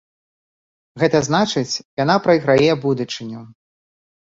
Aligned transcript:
Гэта 1.03 1.21
значыць, 1.27 1.83
яна 2.03 2.17
прайграе 2.25 2.71
будучыню. 2.89 3.47